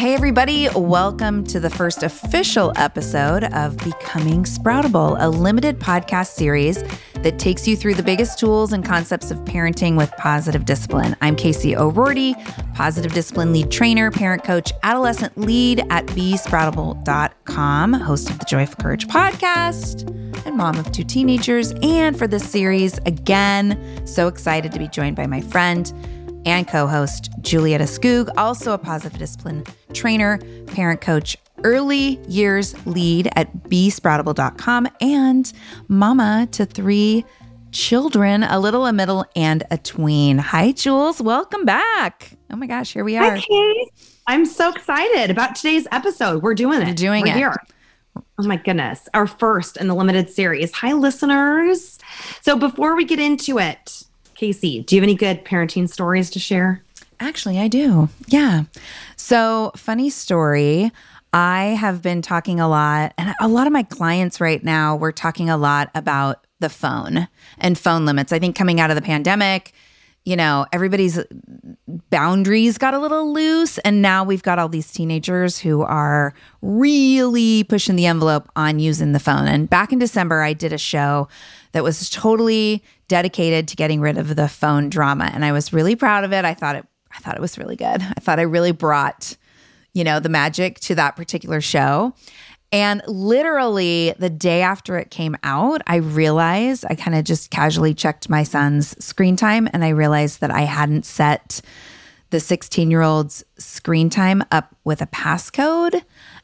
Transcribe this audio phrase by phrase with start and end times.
[0.00, 6.82] Hey, everybody, welcome to the first official episode of Becoming Sproutable, a limited podcast series
[7.16, 11.14] that takes you through the biggest tools and concepts of parenting with positive discipline.
[11.20, 12.34] I'm Casey O'Rourke,
[12.74, 18.82] positive discipline lead trainer, parent coach, adolescent lead at besproutable.com, host of the Joy Joyful
[18.82, 20.08] Courage podcast,
[20.46, 21.74] and mom of two teenagers.
[21.82, 25.92] And for this series, again, so excited to be joined by my friend
[26.46, 33.28] and co host Julietta Skoog, also a positive discipline trainer, parent coach, early years lead
[33.36, 35.52] at besproutable.com, and
[35.88, 37.24] mama to three
[37.72, 40.38] children, a little, a middle, and a tween.
[40.38, 41.20] Hi, Jules.
[41.20, 42.36] Welcome back.
[42.50, 43.36] Oh my gosh, here we are.
[43.36, 43.88] Hi, Kate.
[44.26, 46.42] I'm so excited about today's episode.
[46.42, 46.88] We're doing it.
[46.88, 47.36] We're doing We're it.
[47.36, 47.56] Here.
[48.16, 49.08] Oh my goodness.
[49.14, 50.72] Our first in the limited series.
[50.72, 51.98] Hi, listeners.
[52.40, 54.04] So before we get into it,
[54.40, 56.82] Casey, do you have any good parenting stories to share?
[57.20, 58.08] Actually, I do.
[58.26, 58.62] Yeah.
[59.16, 60.90] So, funny story.
[61.34, 65.12] I have been talking a lot, and a lot of my clients right now, we're
[65.12, 68.32] talking a lot about the phone and phone limits.
[68.32, 69.74] I think coming out of the pandemic,
[70.24, 71.18] you know, everybody's
[72.10, 73.78] boundaries got a little loose.
[73.78, 79.12] And now we've got all these teenagers who are really pushing the envelope on using
[79.12, 79.46] the phone.
[79.46, 81.28] And back in December, I did a show
[81.72, 85.30] that was totally dedicated to getting rid of the phone drama.
[85.32, 86.44] And I was really proud of it.
[86.44, 88.00] I thought it I thought it was really good.
[88.02, 89.36] I thought I really brought,
[89.92, 92.14] you know, the magic to that particular show.
[92.72, 97.94] And literally the day after it came out, I realized I kind of just casually
[97.94, 101.60] checked my son's screen time and I realized that I hadn't set
[102.30, 106.02] the 16 year old's screen time up with a passcode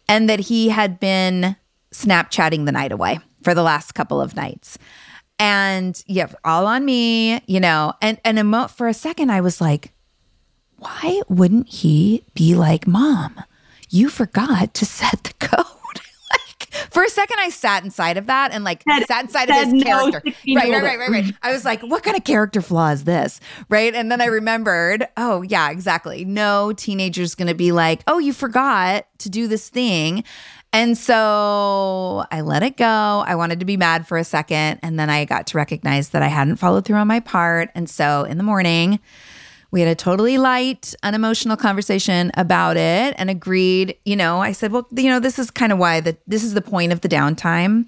[0.09, 1.57] and that he had been
[1.93, 4.77] Snapchatting the night away for the last couple of nights.
[5.39, 7.95] And yeah, all on me, you know.
[8.03, 9.93] And and a mo- for a second I was like,
[10.79, 13.43] why wouldn't he be like, Mom,
[13.89, 15.67] you forgot to set the code?
[16.91, 19.73] For a second, I sat inside of that and like Said- sat inside of his
[19.73, 20.23] no character.
[20.25, 21.35] Right, right, right, right, right.
[21.43, 23.41] I was like, what kind of character flaw is this?
[23.69, 23.95] Right.
[23.95, 26.25] And then I remembered, oh, yeah, exactly.
[26.25, 30.25] No teenager's going to be like, oh, you forgot to do this thing.
[30.73, 32.85] And so I let it go.
[33.27, 34.81] I wanted to be mad for a second.
[34.83, 37.71] And then I got to recognize that I hadn't followed through on my part.
[37.75, 39.01] And so in the morning,
[39.71, 44.73] we had a totally light, unemotional conversation about it and agreed, you know, I said,
[44.73, 47.09] well, you know, this is kind of why the this is the point of the
[47.09, 47.87] downtime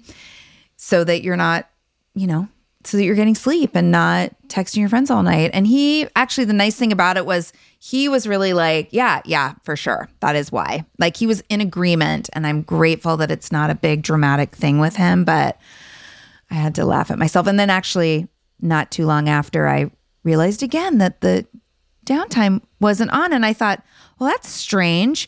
[0.75, 1.69] so that you're not,
[2.13, 2.47] you know,
[2.83, 5.51] so that you're getting sleep and not texting your friends all night.
[5.53, 9.53] And he actually the nice thing about it was he was really like, yeah, yeah,
[9.63, 10.09] for sure.
[10.19, 10.85] That is why.
[10.97, 14.79] Like he was in agreement and I'm grateful that it's not a big dramatic thing
[14.79, 15.57] with him, but
[16.51, 17.47] I had to laugh at myself.
[17.47, 18.27] And then actually
[18.61, 19.91] not too long after I
[20.23, 21.45] realized again that the
[22.09, 23.83] downtime wasn't on and I thought,
[24.19, 25.27] well, that's strange.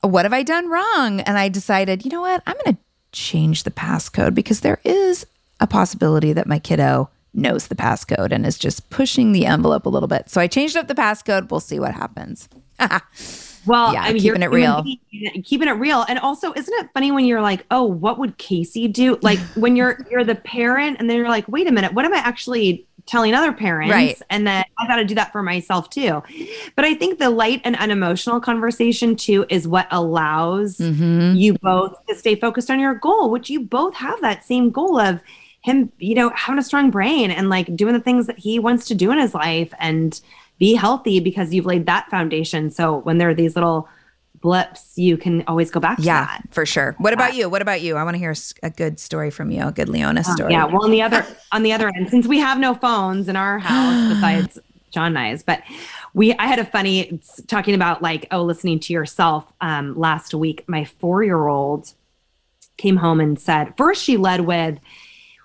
[0.00, 1.20] What have I done wrong?
[1.20, 2.42] And I decided, you know what?
[2.46, 2.82] I'm going to
[3.12, 5.26] change the passcode because there is
[5.60, 9.88] a possibility that my kiddo knows the passcode and is just pushing the envelope a
[9.88, 10.28] little bit.
[10.30, 11.50] So I changed up the passcode.
[11.50, 12.48] We'll see what happens.
[13.64, 14.82] Well, Yeah, I mean, keeping it real.
[14.82, 16.04] keeping- Keeping it real.
[16.08, 19.18] And also, isn't it funny when you're like, oh, what would Casey do?
[19.22, 22.12] Like when you're you're the parent and then you're like, wait a minute, what am
[22.12, 23.92] I actually telling other parents?
[23.92, 24.20] Right.
[24.30, 26.22] And then I got to do that for myself too.
[26.76, 31.36] But I think the light and unemotional conversation too is what allows Mhm.
[31.38, 34.98] you both to stay focused on your goal, which you both have that same goal
[34.98, 35.20] of
[35.62, 38.86] him, you know, having a strong brain and like doing the things that he wants
[38.86, 40.20] to do in his life and
[40.58, 42.70] be healthy because you've laid that foundation.
[42.70, 43.88] So when there are these little
[44.42, 46.42] blips, you can always go back to yeah, that.
[46.50, 46.94] for sure.
[46.98, 47.48] What about you?
[47.48, 47.96] What about you?
[47.96, 50.52] I want to hear a good story from you, a good Leona Uh, story.
[50.52, 50.64] yeah.
[50.66, 53.58] Well, on the other on the other end, since we have no phones in our
[53.58, 54.58] house besides
[54.90, 55.62] John and I's, but
[56.12, 60.64] we I had a funny talking about like oh listening to yourself um, last week.
[60.68, 61.90] My four year old
[62.76, 64.78] came home and said first she led with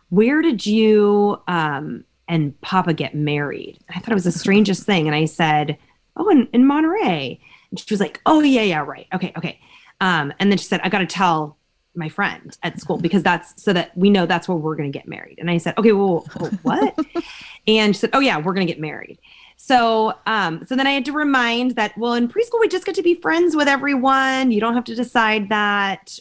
[0.09, 3.77] where did you um, and Papa get married?
[3.89, 5.77] I thought it was the strangest thing, and I said
[6.15, 7.39] oh in, in Monterey.
[7.69, 9.59] And she was like oh yeah yeah right okay okay.
[9.99, 11.57] Um, and then she said I got to tell
[11.97, 14.97] my friend at school because that's so that we know that's where we're going to
[14.97, 15.39] get married.
[15.39, 16.19] And I said, okay, well,
[16.61, 16.97] what?
[17.67, 19.19] and she said, oh yeah, we're going to get married.
[19.57, 22.95] So, um, so then I had to remind that, well, in preschool, we just get
[22.95, 24.51] to be friends with everyone.
[24.51, 26.19] You don't have to decide that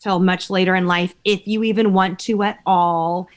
[0.00, 3.28] till much later in life, if you even want to at all.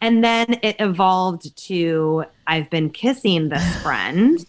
[0.00, 4.44] And then it evolved to, I've been kissing this friend.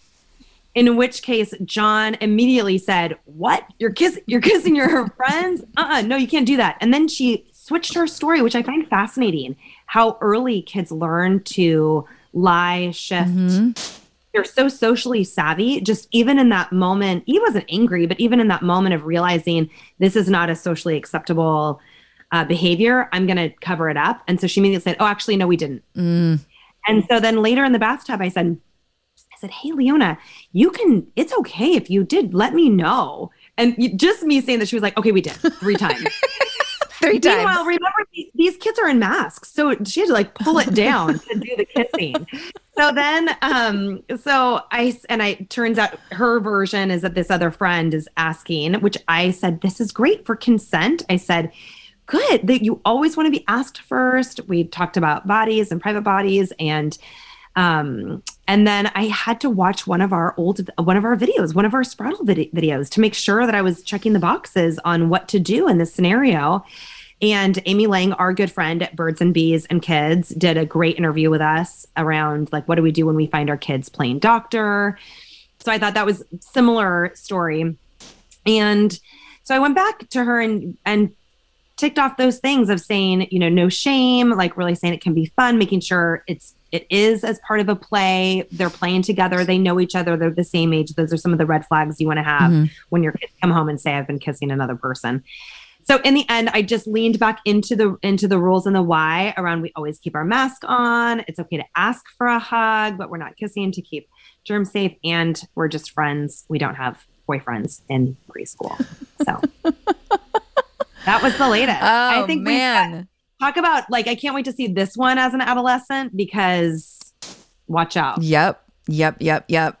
[0.74, 3.64] In which case, John immediately said, "What?
[3.78, 5.62] You're kiss you're kissing your friends?
[5.76, 8.86] Uh-uh, no, you can't do that." And then she switched her story, which I find
[8.88, 9.56] fascinating.
[9.86, 13.30] How early kids learn to lie, shift.
[14.32, 15.80] They're so socially savvy.
[15.80, 19.68] Just even in that moment, he wasn't angry, but even in that moment of realizing
[19.98, 21.80] this is not a socially acceptable
[22.30, 24.22] uh, behavior, I'm going to cover it up.
[24.28, 25.82] And so she immediately said, "Oh, actually, no, we didn't."
[26.86, 28.56] And so then later in the bathtub, I said,
[29.40, 30.18] said, Hey, Leona,
[30.52, 33.30] you can, it's okay if you did let me know.
[33.56, 36.08] And you, just me saying that, she was like, Okay, we did three times.
[37.00, 37.36] Three Meanwhile, times.
[37.36, 39.50] Meanwhile, remember these, these kids are in masks.
[39.52, 42.26] So she had to like pull it down to do the kissing.
[42.78, 47.50] So then, um, so I, and I, turns out her version is that this other
[47.50, 51.02] friend is asking, which I said, This is great for consent.
[51.10, 51.52] I said,
[52.10, 56.02] good that you always want to be asked first we talked about bodies and private
[56.02, 56.98] bodies and
[57.54, 58.20] um
[58.50, 61.64] and then i had to watch one of our old one of our videos one
[61.64, 65.08] of our Sproutable vid- videos to make sure that i was checking the boxes on
[65.08, 66.64] what to do in this scenario.
[67.22, 70.96] And amy lang our good friend at birds and bees and kids did a great
[70.96, 74.18] interview with us around like what do we do when we find our kids playing
[74.18, 74.98] doctor?
[75.60, 77.76] So i thought that was similar story.
[78.46, 79.00] And
[79.44, 81.14] so i went back to her and and
[81.76, 85.14] ticked off those things of saying, you know, no shame, like really saying it can
[85.14, 88.44] be fun, making sure it's it is as part of a play.
[88.52, 89.44] They're playing together.
[89.44, 90.16] They know each other.
[90.16, 90.94] They're the same age.
[90.94, 92.70] Those are some of the red flags you want to have Mhm.
[92.90, 95.22] when your kids come home and say, "I've been kissing another person."
[95.82, 98.82] So in the end, I just leaned back into the into the rules and the
[98.82, 99.62] why around.
[99.62, 101.24] We always keep our mask on.
[101.26, 104.06] It's okay to ask for a hug, but we're not kissing to keep
[104.44, 106.44] germs safe, and we're just friends.
[106.48, 108.76] We don't have boyfriends in preschool.
[109.24, 109.40] So
[111.06, 111.78] that was the latest.
[111.82, 113.08] Oh I think we man.
[113.40, 117.12] Talk about like I can't wait to see this one as an adolescent because
[117.66, 118.22] watch out.
[118.22, 118.62] Yep.
[118.86, 119.16] Yep.
[119.20, 119.44] Yep.
[119.48, 119.80] Yep.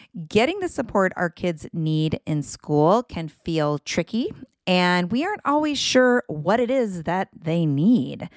[0.27, 4.33] Getting the support our kids need in school can feel tricky,
[4.67, 8.29] and we aren't always sure what it is that they need.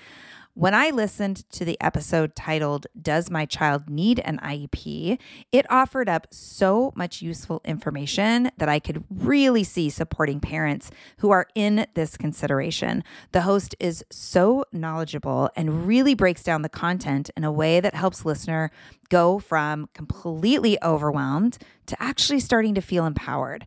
[0.56, 5.18] When I listened to the episode titled, Does My Child Need an IEP?
[5.50, 11.32] it offered up so much useful information that I could really see supporting parents who
[11.32, 13.02] are in this consideration.
[13.32, 17.96] The host is so knowledgeable and really breaks down the content in a way that
[17.96, 18.70] helps listener
[19.08, 23.66] go from completely overwhelmed to actually starting to feel empowered.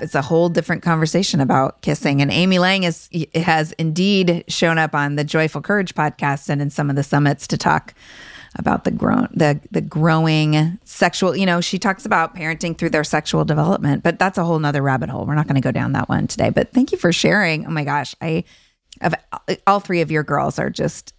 [0.00, 2.22] It's a whole different conversation about kissing.
[2.22, 6.70] And Amy Lang is has indeed shown up on the Joyful Courage podcast and in
[6.70, 7.94] some of the summits to talk
[8.56, 13.04] about the grown the the growing sexual you know she talks about parenting through their
[13.04, 15.24] sexual development but that's a whole nother rabbit hole.
[15.24, 16.50] We're not going to go down that one today.
[16.50, 17.66] But thank you for sharing.
[17.66, 18.44] Oh my gosh i
[19.00, 19.14] of
[19.66, 21.14] all three of your girls are just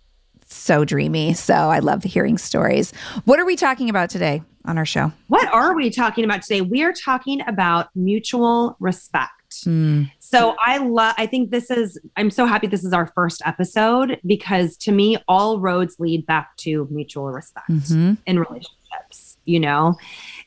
[0.51, 2.91] so dreamy so i love hearing stories
[3.25, 5.11] what are we talking about today on our show.
[5.27, 6.61] What are we talking about today?
[6.61, 9.31] We are talking about mutual respect.
[9.65, 10.09] Mm.
[10.19, 14.19] So I love I think this is I'm so happy this is our first episode
[14.25, 18.13] because to me all roads lead back to mutual respect mm-hmm.
[18.25, 19.97] in relationships, you know.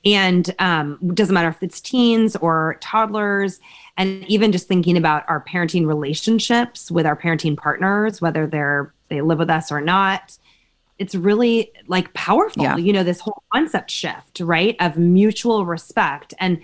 [0.07, 3.61] And um doesn't matter if it's teens or toddlers
[3.97, 9.21] and even just thinking about our parenting relationships with our parenting partners whether they're they
[9.21, 10.39] live with us or not
[10.99, 12.77] it's really like powerful yeah.
[12.77, 16.35] you know this whole concept shift right of mutual respect.
[16.39, 16.61] And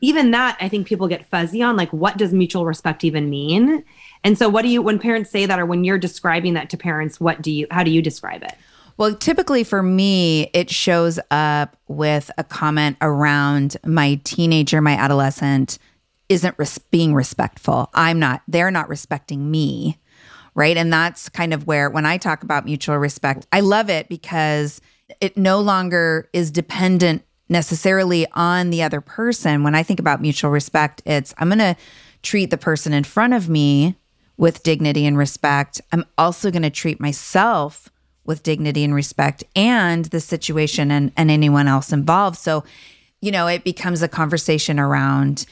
[0.00, 3.84] even that i think people get fuzzy on like what does mutual respect even mean?
[4.24, 6.76] And so what do you when parents say that or when you're describing that to
[6.76, 8.54] parents what do you how do you describe it?
[8.98, 15.78] Well, typically for me, it shows up with a comment around my teenager, my adolescent
[16.28, 17.90] isn't res- being respectful.
[17.94, 19.98] I'm not, they're not respecting me
[20.54, 20.76] right?
[20.76, 24.80] And that's kind of where, when I talk about mutual respect, I love it because
[25.20, 29.62] it no longer is dependent necessarily on the other person.
[29.62, 31.76] When I think about mutual respect, it's I'm going to
[32.22, 33.96] treat the person in front of me
[34.36, 35.80] with dignity and respect.
[35.92, 37.90] I'm also going to treat myself
[38.24, 42.38] with dignity and respect and the situation and, and anyone else involved.
[42.38, 42.64] So,
[43.20, 45.44] you know, it becomes a conversation around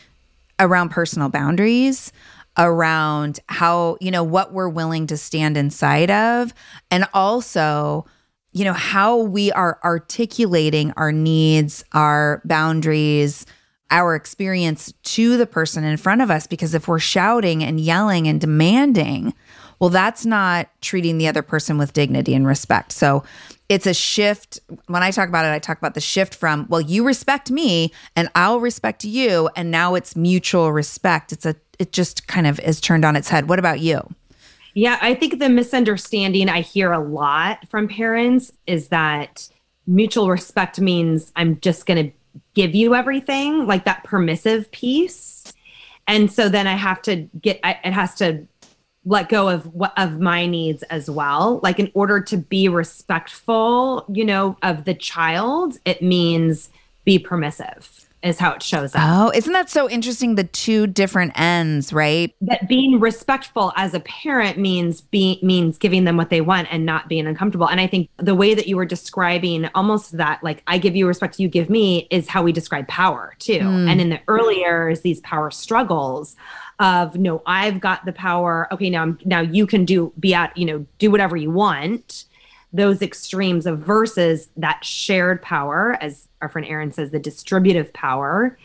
[0.61, 2.13] around personal boundaries,
[2.57, 6.55] around how, you know, what we're willing to stand inside of.
[6.91, 8.07] And also,
[8.53, 13.47] you know, how we are articulating our needs, our boundaries,
[13.91, 16.47] our experience to the person in front of us.
[16.47, 19.35] Because if we're shouting and yelling and demanding,
[19.79, 22.93] well, that's not treating the other person with dignity and respect.
[22.93, 23.25] So
[23.71, 24.59] it's a shift.
[24.89, 27.93] When I talk about it, I talk about the shift from, well, you respect me
[28.17, 29.49] and I'll respect you.
[29.55, 31.33] And now it's mutual respect.
[31.33, 33.49] It's a, it just kind of is turned on its head.
[33.49, 34.03] What about you?
[34.75, 39.49] Yeah, I think the misunderstanding I hear a lot from parents is that
[39.87, 42.17] mutual respect means I'm just going to
[42.55, 45.53] give you everything, like that permissive piece.
[46.09, 48.49] And so then I have to get, it has to
[49.05, 54.05] let go of what of my needs as well like in order to be respectful
[54.13, 56.71] you know of the child it means
[57.05, 59.03] be permissive is how it shows up.
[59.05, 60.35] Oh, isn't that so interesting?
[60.35, 62.35] The two different ends, right?
[62.43, 66.85] That being respectful as a parent means being means giving them what they want and
[66.85, 67.69] not being uncomfortable.
[67.69, 71.07] And I think the way that you were describing almost that, like I give you
[71.07, 73.61] respect, you give me, is how we describe power too.
[73.61, 73.89] Mm.
[73.89, 76.37] And in the early years, these power struggles
[76.81, 78.67] of no i've got the power.
[78.73, 82.25] Okay now i'm now you can do be at you know do whatever you want.
[82.73, 88.59] Those extremes of versus that shared power as our friend Erin says the distributive power.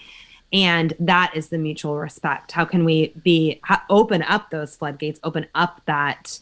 [0.53, 2.51] And that is the mutual respect.
[2.53, 6.39] How can we be open up those floodgates open up that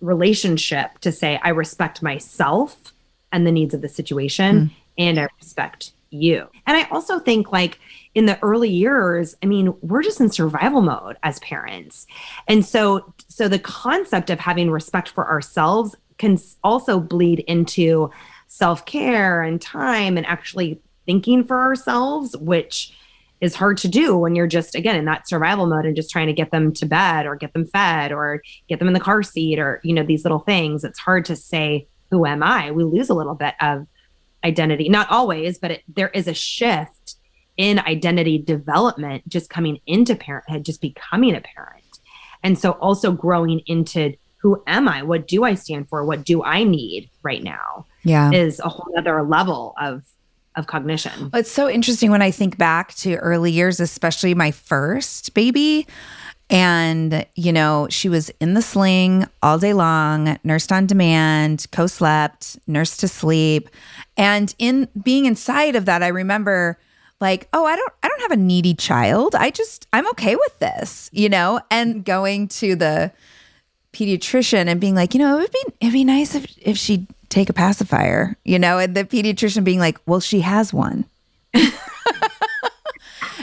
[0.00, 2.92] relationship to say i respect myself
[3.32, 4.70] and the needs of the situation mm.
[4.98, 6.48] and i respect you.
[6.66, 7.78] And i also think like
[8.14, 12.06] in the early years, I mean, we're just in survival mode as parents.
[12.48, 18.10] And so so the concept of having respect for ourselves can also bleed into
[18.46, 22.96] self-care and time and actually thinking for ourselves, which
[23.42, 26.26] is hard to do when you're just again in that survival mode and just trying
[26.26, 29.22] to get them to bed or get them fed or get them in the car
[29.22, 30.84] seat or you know these little things.
[30.84, 32.70] It's hard to say who am i?
[32.70, 33.86] We lose a little bit of
[34.44, 37.16] identity not always but it, there is a shift
[37.56, 42.00] in identity development just coming into parenthood just becoming a parent
[42.42, 46.42] and so also growing into who am i what do i stand for what do
[46.42, 50.02] i need right now yeah is a whole other level of
[50.56, 51.30] of cognition.
[51.34, 55.86] It's so interesting when I think back to early years, especially my first baby.
[56.48, 61.86] And, you know, she was in the sling all day long, nursed on demand, co
[61.86, 63.68] slept, nursed to sleep.
[64.16, 66.78] And in being inside of that, I remember
[67.20, 69.34] like, oh, I don't I don't have a needy child.
[69.34, 73.12] I just I'm okay with this, you know, and going to the
[73.92, 77.06] pediatrician and being like, you know, it would be it'd be nice if if she'd
[77.28, 81.06] take a pacifier, you know, and the pediatrician being like, well, she has one.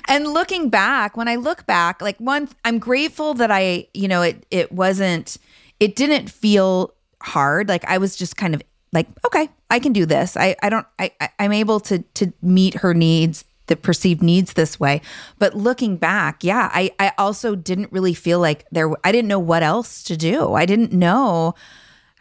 [0.08, 4.22] And looking back, when I look back, like one, I'm grateful that I, you know,
[4.22, 5.38] it it wasn't,
[5.80, 7.70] it didn't feel hard.
[7.70, 10.38] Like I was just kind of like, okay, I can do this.
[10.38, 14.80] I I don't, I I'm able to to meet her needs, the perceived needs this
[14.80, 15.02] way.
[15.40, 18.92] But looking back, yeah, I I also didn't really feel like there.
[19.04, 20.54] I didn't know what else to do.
[20.54, 21.56] I didn't know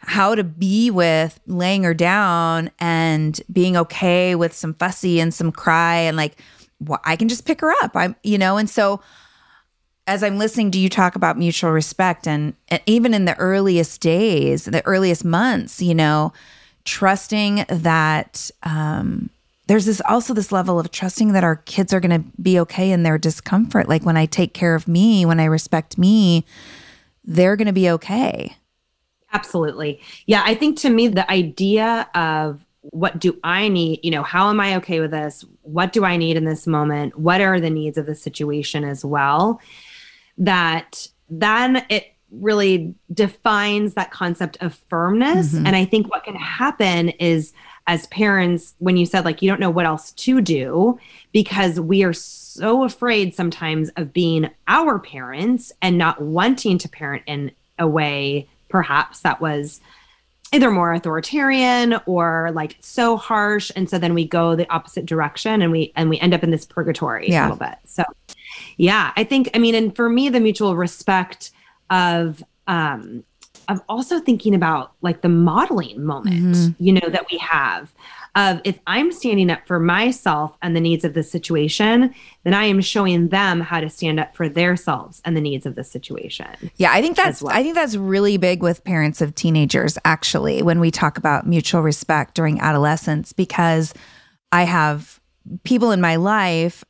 [0.05, 5.51] how to be with laying her down and being okay with some fussy and some
[5.51, 6.37] cry and like
[7.03, 7.91] I can just pick her up.
[7.95, 9.01] I'm you know and so
[10.05, 14.01] as I'm listening to you talk about mutual respect and, and even in the earliest
[14.01, 16.33] days, the earliest months, you know,
[16.83, 19.29] trusting that um,
[19.67, 22.91] there's this also this level of trusting that our kids are going to be okay
[22.91, 23.87] in their discomfort.
[23.87, 26.45] Like when I take care of me, when I respect me,
[27.23, 28.57] they're going to be okay.
[29.31, 30.01] Absolutely.
[30.25, 34.49] Yeah, I think to me, the idea of what do I need, you know, how
[34.49, 35.45] am I okay with this?
[35.63, 37.17] What do I need in this moment?
[37.17, 39.59] What are the needs of the situation as well?
[40.37, 45.53] That then it really defines that concept of firmness.
[45.53, 45.67] Mm-hmm.
[45.67, 47.53] And I think what can happen is
[47.85, 50.97] as parents, when you said like you don't know what else to do,
[51.31, 57.23] because we are so afraid sometimes of being our parents and not wanting to parent
[57.25, 59.81] in a way perhaps that was
[60.53, 65.61] either more authoritarian or like so harsh and so then we go the opposite direction
[65.61, 67.41] and we and we end up in this purgatory yeah.
[67.41, 68.03] a little bit so
[68.77, 71.51] yeah i think i mean and for me the mutual respect
[71.89, 73.23] of um
[73.67, 76.83] of also thinking about like the modeling moment mm-hmm.
[76.83, 77.91] you know that we have
[78.35, 82.65] of if I'm standing up for myself and the needs of the situation, then I
[82.65, 86.47] am showing them how to stand up for themselves and the needs of the situation.
[86.77, 87.55] Yeah, I think that's well.
[87.55, 91.81] I think that's really big with parents of teenagers actually when we talk about mutual
[91.81, 93.93] respect during adolescence because
[94.51, 95.19] I have
[95.63, 96.83] people in my life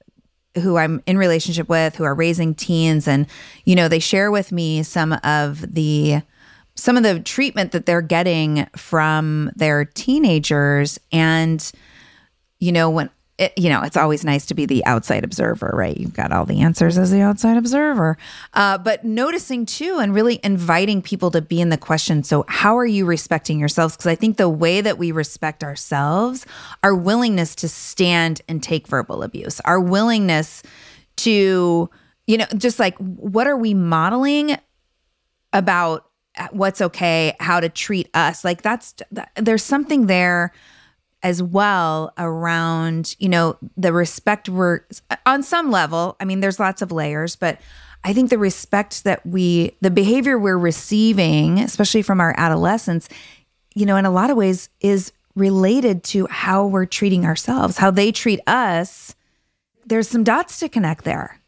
[0.56, 3.26] who I'm in relationship with who are raising teens and
[3.66, 6.22] you know they share with me some of the
[6.76, 11.00] some of the treatment that they're getting from their teenagers.
[11.12, 11.72] And
[12.60, 15.98] you know when it, you know it's always nice to be the outside observer right?
[15.98, 18.18] You've got all the answers as the outside observer.
[18.54, 22.78] Uh, but noticing too and really inviting people to be in the question so how
[22.78, 23.96] are you respecting yourselves?
[23.96, 26.46] Because i think the way that we respect ourselves
[26.84, 30.64] our willingness to stand and take verbal abuse our willingness
[31.18, 31.90] to
[32.28, 34.58] you know just like what are we modeling
[35.52, 36.06] about
[36.52, 38.44] what's okay, how to treat us.
[38.44, 38.96] Like that's
[39.36, 40.52] there's something there
[41.22, 44.82] as well around, you know, the respect we're
[45.26, 46.16] on some level.
[46.20, 47.60] I mean, there's lots of layers, but
[48.04, 53.08] I think the respect that we the behavior we're receiving, especially from our adolescents,
[53.74, 57.90] you know, in a lot of ways is related to how we're treating ourselves, how
[57.90, 59.16] they treat us.
[59.86, 61.40] There's some dots to connect there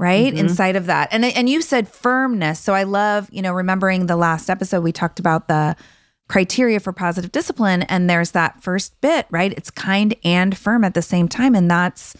[0.00, 0.38] right mm-hmm.
[0.38, 4.16] inside of that and and you said firmness so i love you know remembering the
[4.16, 5.76] last episode we talked about the
[6.26, 10.94] criteria for positive discipline and there's that first bit right it's kind and firm at
[10.94, 12.16] the same time and that's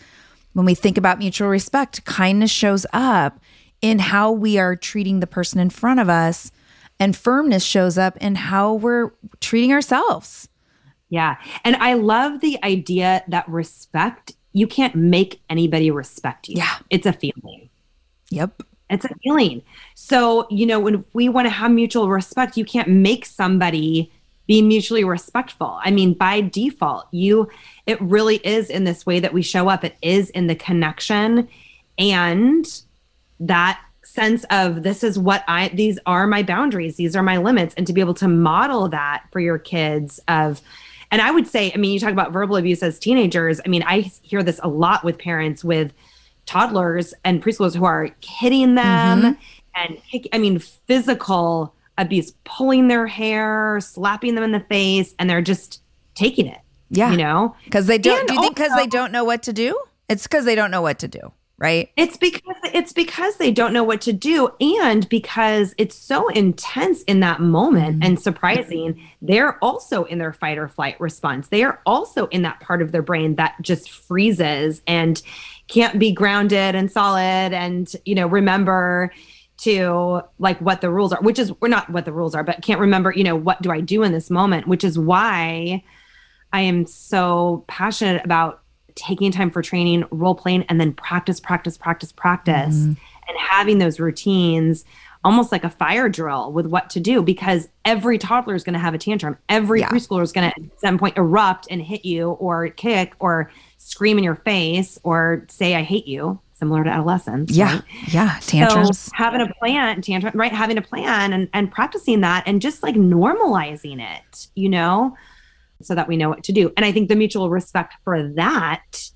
[0.52, 3.40] when we think about mutual respect kindness shows up
[3.80, 6.52] in how we are treating the person in front of us
[6.98, 10.48] and firmness shows up in how we're treating ourselves
[11.08, 16.56] yeah and i love the idea that respect you can't make anybody respect you.
[16.58, 16.78] Yeah.
[16.90, 17.69] It's a feeling.
[18.30, 18.62] Yep.
[18.88, 19.62] It's a feeling.
[19.94, 24.10] So, you know, when we want to have mutual respect, you can't make somebody
[24.48, 25.78] be mutually respectful.
[25.84, 27.48] I mean, by default, you,
[27.86, 29.84] it really is in this way that we show up.
[29.84, 31.48] It is in the connection
[31.98, 32.82] and
[33.38, 37.74] that sense of this is what I, these are my boundaries, these are my limits.
[37.76, 40.60] And to be able to model that for your kids of,
[41.12, 43.60] and I would say, I mean, you talk about verbal abuse as teenagers.
[43.64, 45.92] I mean, I hear this a lot with parents with,
[46.50, 49.32] toddlers and preschoolers who are hitting them mm-hmm.
[49.76, 55.42] and I mean physical abuse, pulling their hair, slapping them in the face, and they're
[55.42, 55.80] just
[56.14, 56.58] taking it.
[56.88, 58.18] Yeah, you know, because they don't.
[58.18, 59.80] And do you think because they don't know what to do?
[60.08, 61.90] It's because they don't know what to do right?
[61.96, 67.02] It's because it's because they don't know what to do and because it's so intense
[67.02, 68.02] in that moment mm-hmm.
[68.02, 69.00] and surprising.
[69.20, 71.48] They're also in their fight or flight response.
[71.48, 75.22] They are also in that part of their brain that just freezes and
[75.70, 79.12] can't be grounded and solid and you know remember
[79.56, 82.60] to like what the rules are which is we're not what the rules are but
[82.62, 85.82] can't remember you know what do i do in this moment which is why
[86.52, 88.62] i am so passionate about
[88.94, 92.92] taking time for training, role playing, and then practice, practice, practice, practice, mm-hmm.
[93.28, 94.84] and having those routines
[95.24, 98.80] almost like a fire drill with what to do because every toddler is going to
[98.80, 99.36] have a tantrum.
[99.48, 99.90] Every yeah.
[99.90, 104.18] preschooler is going to at some point erupt and hit you or kick or scream
[104.18, 107.50] in your face or say, I hate you, similar to adolescence.
[107.50, 107.74] Yeah.
[107.74, 107.82] Right?
[108.08, 108.38] Yeah.
[108.40, 108.98] Tantrums.
[108.98, 110.52] So having a plan, tantrum, right?
[110.52, 115.16] Having a plan and, and practicing that and just like normalizing it, you know?
[115.82, 116.72] so that we know what to do.
[116.76, 119.10] And I think the mutual respect for that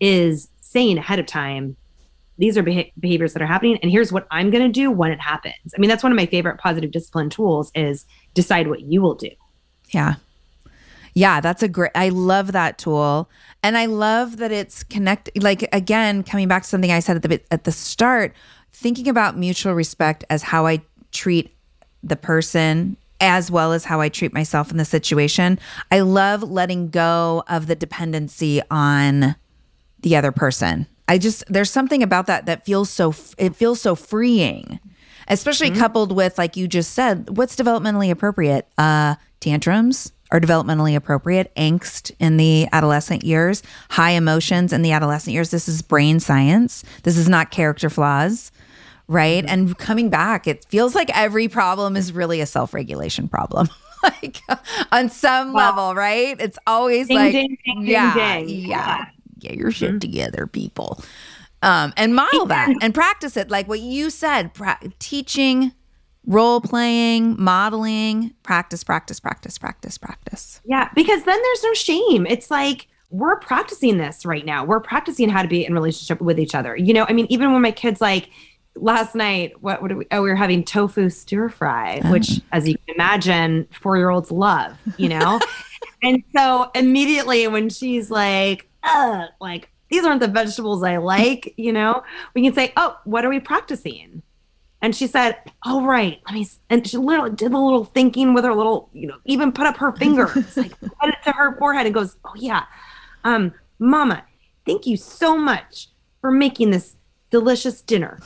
[0.00, 1.76] is saying ahead of time,
[2.40, 5.12] these are beha- behaviors that are happening and here's what I'm going to do when
[5.12, 5.74] it happens.
[5.76, 9.14] I mean, that's one of my favorite positive discipline tools is decide what you will
[9.14, 9.30] do.
[9.90, 10.14] Yeah.
[11.14, 13.28] Yeah, that's a great I love that tool.
[13.62, 17.22] And I love that it's connect like again coming back to something I said at
[17.22, 18.34] the at the start,
[18.72, 20.80] thinking about mutual respect as how I
[21.12, 21.54] treat
[22.02, 25.58] the person as well as how I treat myself in the situation.
[25.90, 29.34] I love letting go of the dependency on
[30.00, 30.86] the other person.
[31.10, 34.78] I just there's something about that that feels so it feels so freeing.
[35.26, 35.80] Especially mm-hmm.
[35.80, 38.68] coupled with like you just said, what's developmentally appropriate?
[38.78, 45.34] Uh tantrums are developmentally appropriate, angst in the adolescent years, high emotions in the adolescent
[45.34, 45.50] years.
[45.50, 46.84] This is brain science.
[47.02, 48.52] This is not character flaws
[49.08, 49.44] right?
[49.44, 49.52] Mm-hmm.
[49.52, 53.68] And coming back, it feels like every problem is really a self regulation problem.
[54.04, 54.38] like
[54.92, 56.36] on some level, right?
[56.40, 59.06] It's always ding, like, ding, ding, yeah, yeah,
[59.40, 59.98] get your shit mm-hmm.
[59.98, 61.02] together, people.
[61.62, 65.72] Um, and model that and practice it, like what you said, pra- teaching,
[66.26, 70.60] role playing, modeling, practice, practice, practice, practice, practice.
[70.64, 72.26] Yeah, because then there's no shame.
[72.26, 74.64] It's like we're practicing this right now.
[74.64, 76.76] We're practicing how to be in relationship with each other.
[76.76, 78.30] You know, I mean, even when my kids like
[78.76, 82.12] last night, what, what we, oh, we were having tofu stir fry, oh.
[82.12, 85.40] which, as you can imagine, four year olds love, you know?
[86.02, 91.72] and so immediately when she's like, uh, like, these aren't the vegetables I like, you
[91.72, 92.02] know,
[92.34, 94.22] we can say, oh, what are we practicing?
[94.82, 98.44] And she said, "Oh right, let me." And she literally did a little thinking with
[98.44, 101.84] her little, you know, even put up her fingers, like put it to her forehead,
[101.84, 102.64] and goes, "Oh yeah,
[103.24, 104.24] um, Mama,
[104.66, 105.88] thank you so much
[106.20, 106.96] for making this
[107.30, 108.20] delicious dinner.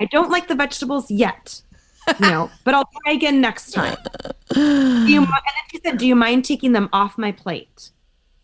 [0.00, 1.62] I don't like the vegetables yet,
[2.18, 3.96] you know, but I'll try again next time.
[4.54, 7.90] Do you, and then she said, Do you mind taking them off my plate?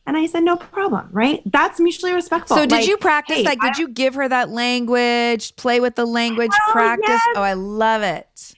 [0.07, 1.43] And I said, No problem, right?
[1.47, 2.57] That's mutually respectful.
[2.57, 3.39] So, did like, you practice?
[3.39, 7.09] Hey, like, did you give her that language, play with the language, practice?
[7.09, 7.27] Yes.
[7.35, 8.55] Oh, I love it.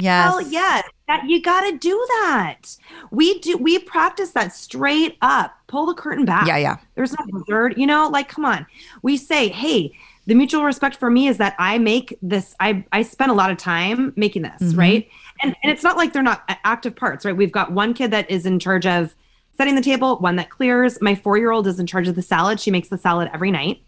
[0.00, 0.30] Yes.
[0.30, 0.88] Hell yes.
[1.06, 2.76] That you got to do that.
[3.10, 3.56] We do.
[3.56, 5.56] We practice that straight up.
[5.66, 6.46] Pull the curtain back.
[6.46, 6.76] Yeah, yeah.
[6.94, 7.74] There's no wizard.
[7.76, 8.66] You know, like come on.
[9.02, 9.92] We say, hey,
[10.26, 13.50] the mutual respect for me is that I make this, I, I spend a lot
[13.50, 14.78] of time making this, mm-hmm.
[14.78, 15.08] right?
[15.42, 17.36] And, and it's not like they're not active parts, right?
[17.36, 19.16] We've got one kid that is in charge of
[19.60, 20.98] setting the table, one that clears.
[21.02, 22.58] My four year old is in charge of the salad.
[22.58, 23.82] She makes the salad every night.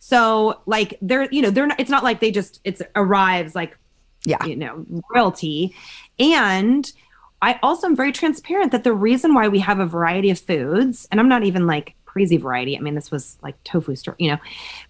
[0.00, 3.78] So like they're, you know, they're not, it's not like they just, it's arrives like,
[4.24, 5.76] yeah, you know, royalty.
[6.18, 6.92] And
[7.40, 11.06] I also am very transparent that the reason why we have a variety of foods,
[11.12, 12.76] and I'm not even like crazy variety.
[12.76, 14.38] I mean, this was like tofu store, you know,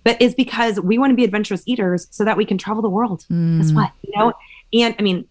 [0.02, 2.88] but is because we want to be adventurous eaters so that we can travel the
[2.88, 3.26] world.
[3.30, 3.58] Mm.
[3.60, 3.92] Guess what?
[4.00, 4.32] You know,
[4.72, 5.28] and I mean,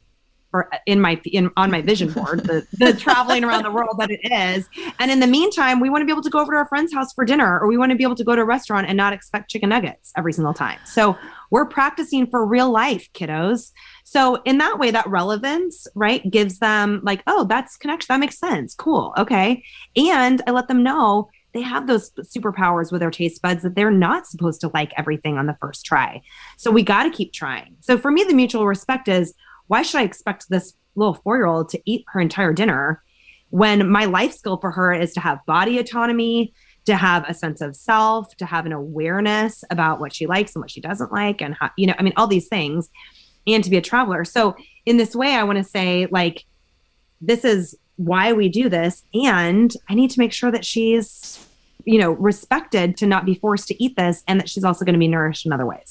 [0.54, 4.12] or in my in on my vision board, the the traveling around the world that
[4.12, 4.68] it is.
[5.00, 6.94] And in the meantime, we want to be able to go over to our friend's
[6.94, 8.98] house for dinner, or we want to be able to go to a restaurant and
[8.98, 10.80] not expect chicken nuggets every single time.
[10.86, 11.18] So
[11.50, 13.72] we're practicing for real life, kiddos.
[14.04, 18.08] So in that way, that relevance, right, gives them like, oh, that's connection.
[18.10, 18.74] That makes sense.
[18.74, 19.14] Cool.
[19.18, 19.64] Okay.
[19.96, 23.92] And I let them know they have those superpowers with their taste buds that they're
[23.92, 26.22] not supposed to like everything on the first try.
[26.58, 27.76] So we got to keep trying.
[27.82, 29.34] So for me, the mutual respect is
[29.68, 33.02] why should I expect this little four year old to eat her entire dinner
[33.50, 36.54] when my life skill for her is to have body autonomy,
[36.86, 40.62] to have a sense of self, to have an awareness about what she likes and
[40.62, 42.90] what she doesn't like, and how, you know, I mean, all these things,
[43.46, 44.24] and to be a traveler.
[44.24, 46.46] So in this way, I want to say, like,
[47.20, 51.46] this is why we do this and i need to make sure that she's
[51.86, 54.94] you know, respected to not be forced to eat this and that she's also going
[54.94, 55.91] to be nourished in other ways.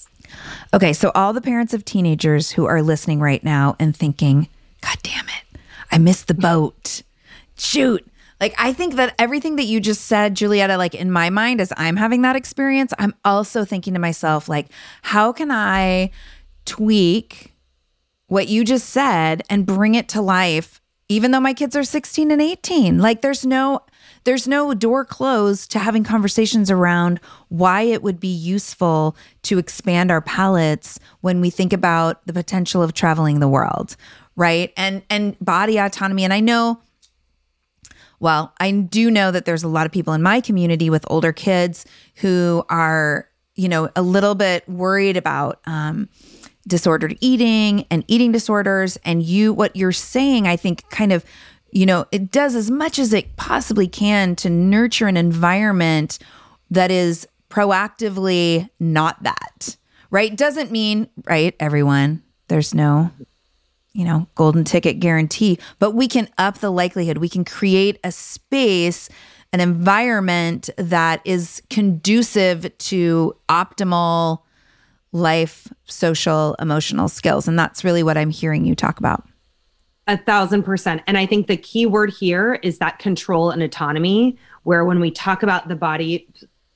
[0.72, 4.48] Okay, so all the parents of teenagers who are listening right now and thinking,
[4.80, 7.02] God damn it, I missed the boat.
[7.56, 8.06] Shoot.
[8.40, 11.72] Like, I think that everything that you just said, Julietta, like in my mind, as
[11.76, 14.68] I'm having that experience, I'm also thinking to myself, like,
[15.02, 16.10] how can I
[16.64, 17.52] tweak
[18.28, 22.30] what you just said and bring it to life, even though my kids are 16
[22.30, 22.98] and 18?
[22.98, 23.80] Like, there's no,
[24.24, 30.10] there's no door closed to having conversations around why it would be useful to expand
[30.10, 33.96] our palettes when we think about the potential of traveling the world,
[34.36, 34.72] right?
[34.76, 36.24] And and body autonomy.
[36.24, 36.80] And I know
[38.20, 41.32] well, I do know that there's a lot of people in my community with older
[41.32, 46.06] kids who are, you know, a little bit worried about um,
[46.68, 48.98] disordered eating and eating disorders.
[49.06, 51.24] And you, what you're saying, I think, kind of,
[51.72, 56.18] you know, it does as much as it possibly can to nurture an environment
[56.70, 59.76] that is proactively not that,
[60.10, 60.36] right?
[60.36, 63.10] Doesn't mean, right, everyone, there's no
[63.92, 67.18] you know, golden ticket guarantee, but we can up the likelihood.
[67.18, 69.08] We can create a space,
[69.52, 74.42] an environment that is conducive to optimal
[75.12, 77.48] life, social, emotional skills.
[77.48, 79.26] And that's really what I'm hearing you talk about.
[80.10, 81.02] A thousand percent.
[81.06, 85.12] And I think the key word here is that control and autonomy, where when we
[85.12, 86.26] talk about the body,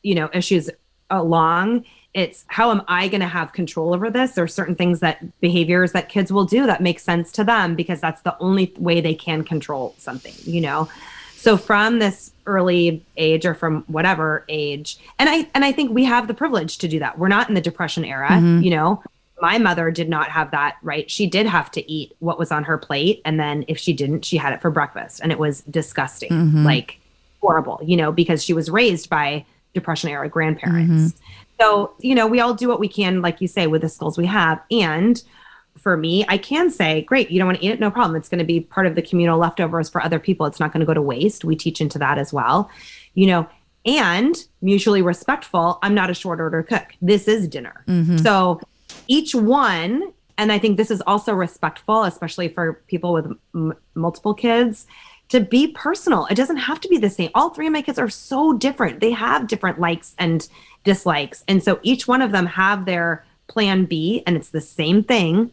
[0.05, 0.71] you know, issues
[1.11, 4.33] along, it's how am I going to have control over this?
[4.33, 7.75] There are certain things that behaviors that kids will do that make sense to them
[7.75, 10.89] because that's the only way they can control something, you know?
[11.35, 16.05] So from this early age or from whatever age, and I and I think we
[16.05, 17.19] have the privilege to do that.
[17.19, 18.63] We're not in the depression era, mm-hmm.
[18.63, 19.03] you know.
[19.41, 21.11] My mother did not have that, right?
[21.11, 24.25] She did have to eat what was on her plate and then if she didn't,
[24.25, 26.31] she had it for breakfast and it was disgusting.
[26.31, 26.65] Mm-hmm.
[26.65, 27.01] Like
[27.41, 29.45] horrible, you know, because she was raised by
[29.75, 31.13] depression era grandparents.
[31.13, 31.61] Mm-hmm.
[31.61, 34.17] So, you know, we all do what we can, like you say, with the skills
[34.17, 34.61] we have.
[34.71, 35.23] And
[35.77, 37.81] for me, I can say, great, you don't want to eat it?
[37.81, 38.17] No problem.
[38.17, 40.47] It's going to be part of the communal leftovers for other people.
[40.47, 41.45] It's not going to go to waste.
[41.45, 42.71] We teach into that as well.
[43.15, 43.49] You know,
[43.85, 45.79] and mutually respectful.
[45.83, 46.95] I'm not a short order cook.
[47.03, 47.85] This is dinner.
[47.87, 48.19] Mm-hmm.
[48.19, 48.61] So
[49.09, 54.35] each one, and I think this is also respectful, especially for people with m- multiple
[54.35, 54.87] kids,
[55.29, 56.27] to be personal.
[56.27, 57.31] It doesn't have to be the same.
[57.35, 59.01] All three of my kids are so different.
[59.01, 60.47] They have different likes and
[60.85, 61.45] dislikes.
[61.49, 65.51] And so each one of them have their plan B and it's the same thing,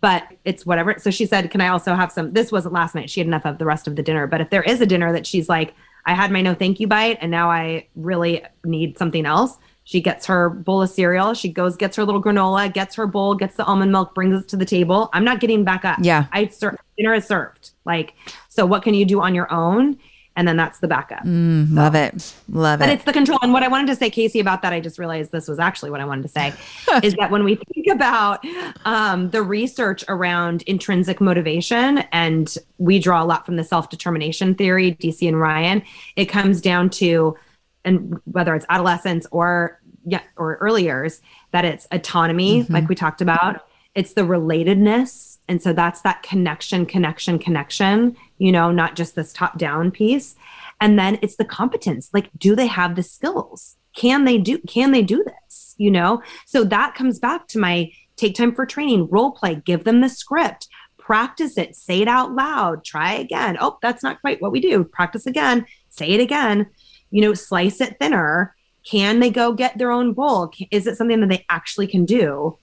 [0.00, 0.96] but it's whatever.
[0.98, 2.32] So she said, Can I also have some?
[2.32, 3.10] This wasn't last night.
[3.10, 4.26] She had enough of the rest of the dinner.
[4.26, 5.74] But if there is a dinner that she's like,
[6.06, 9.58] I had my no thank you bite and now I really need something else.
[9.84, 11.34] She gets her bowl of cereal.
[11.34, 14.48] She goes, gets her little granola, gets her bowl, gets the almond milk, brings it
[14.48, 15.10] to the table.
[15.12, 15.98] I'm not getting back up.
[16.00, 16.26] Yeah.
[16.32, 17.70] I ser- dinner is served.
[17.84, 18.14] Like,
[18.48, 19.98] so what can you do on your own?
[20.36, 21.24] and then that's the backup.
[21.24, 22.34] Mm, so, love it.
[22.48, 22.88] Love but it.
[22.88, 23.38] But it's the control.
[23.42, 25.90] And what I wanted to say, Casey, about that, I just realized this was actually
[25.90, 26.54] what I wanted to say
[27.02, 28.44] is that when we think about
[28.84, 34.54] um, the research around intrinsic motivation, and we draw a lot from the self determination
[34.54, 35.82] theory, Deci and Ryan,
[36.16, 37.36] it comes down to,
[37.84, 42.72] and whether it's adolescence or yeah, or early years, that it's autonomy, mm-hmm.
[42.72, 43.66] like we talked about.
[43.94, 49.32] It's the relatedness and so that's that connection, connection, connection, you know, not just this
[49.32, 50.36] top down piece.
[50.80, 52.08] And then it's the competence.
[52.14, 53.76] Like, do they have the skills?
[53.96, 55.74] Can they do, can they do this?
[55.76, 56.22] You know?
[56.46, 60.08] So that comes back to my take time for training, role play, give them the
[60.08, 63.58] script, practice it, say it out loud, try again.
[63.60, 64.84] Oh, that's not quite what we do.
[64.84, 66.70] Practice again, say it again,
[67.10, 68.54] you know, slice it thinner.
[68.84, 70.50] Can they go get their own bowl?
[70.70, 72.56] Is it something that they actually can do?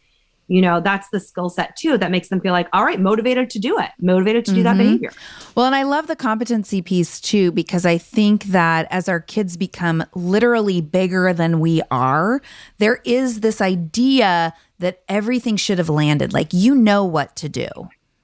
[0.48, 3.50] you know that's the skill set too that makes them feel like all right motivated
[3.50, 4.64] to do it motivated to do mm-hmm.
[4.64, 5.12] that behavior
[5.56, 9.58] well and i love the competency piece too because i think that as our kids
[9.58, 12.42] become literally bigger than we are
[12.78, 17.68] there is this idea that everything should have landed like you know what to do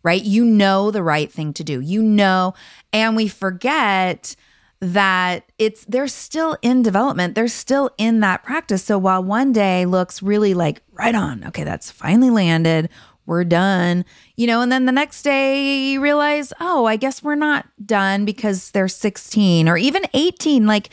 [0.02, 2.54] right you know the right thing to do you know
[2.92, 4.36] and we forget
[4.84, 7.36] that it's they're still in development.
[7.36, 8.84] They're still in that practice.
[8.84, 11.46] So while one day looks really like right on.
[11.46, 12.90] Okay that's finally landed.
[13.26, 14.04] We're done.
[14.36, 18.26] You know and then the next day you realize oh i guess we're not done
[18.26, 20.90] because they're 16 or even 18 like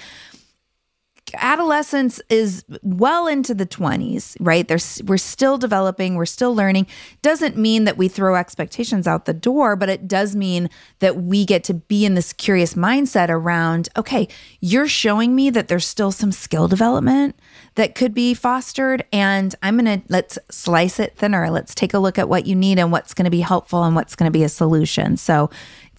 [1.35, 4.67] adolescence is well into the 20s, right?
[4.67, 6.87] There's we're still developing, we're still learning.
[7.23, 11.45] Doesn't mean that we throw expectations out the door, but it does mean that we
[11.45, 14.29] get to be in this curious mindset around, okay,
[14.61, 17.37] you're showing me that there's still some skill development
[17.75, 21.51] that could be fostered and I'm going to let's slice it thinner.
[21.51, 23.95] Let's take a look at what you need and what's going to be helpful and
[23.95, 25.17] what's going to be a solution.
[25.17, 25.51] So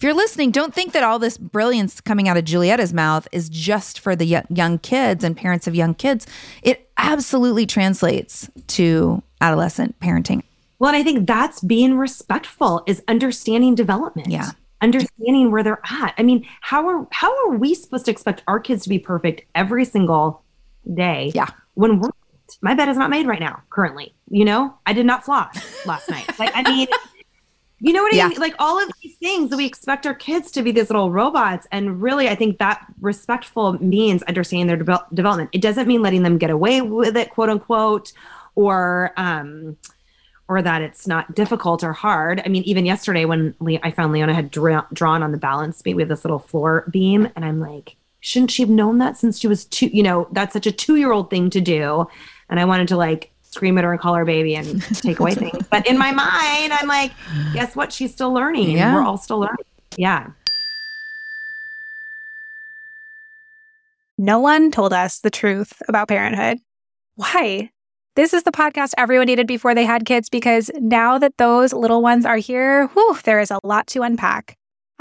[0.02, 3.48] if you're listening, don't think that all this brilliance coming out of Julietta's mouth is
[3.48, 6.26] just for the young kids and parents of young kids.
[6.64, 10.42] It absolutely translates to adolescent parenting.
[10.80, 14.26] Well, and I think that's being respectful is understanding development.
[14.26, 14.50] Yeah.
[14.80, 16.14] Understanding where they're at.
[16.18, 19.42] I mean, how are how are we supposed to expect our kids to be perfect
[19.54, 20.42] every single
[20.92, 21.30] day?
[21.32, 21.46] Yeah.
[21.74, 22.10] When we're
[22.60, 24.12] my bed is not made right now, currently.
[24.28, 26.26] You know, I did not floss last night.
[26.38, 26.88] Like, I mean,
[27.82, 28.38] you know what I mean?
[28.38, 31.66] Like all of these things that we expect our kids to be these little robots.
[31.72, 35.50] And really, I think that respectful means understanding their de- development.
[35.52, 38.12] It doesn't mean letting them get away with it, quote unquote,
[38.54, 39.76] or, um,
[40.46, 42.40] or that it's not difficult or hard.
[42.44, 45.82] I mean, even yesterday when Le- I found Leona had dra- drawn on the balance
[45.82, 49.16] beam, we have this little floor beam, and I'm like, shouldn't she have known that
[49.16, 49.88] since she was two?
[49.88, 52.06] You know, that's such a two year old thing to do.
[52.48, 55.34] And I wanted to like scream at her and call her baby and take away
[55.34, 55.66] things.
[55.70, 57.12] But in my mind, I'm like,
[57.54, 57.92] guess what?
[57.92, 58.72] She's still learning.
[58.72, 58.94] Yeah.
[58.94, 59.64] We're all still learning.
[59.96, 60.30] Yeah.
[64.18, 66.58] No one told us the truth about parenthood.
[67.16, 67.70] Why?
[68.14, 72.02] This is the podcast everyone needed before they had kids because now that those little
[72.02, 74.56] ones are here, whew, there is a lot to unpack.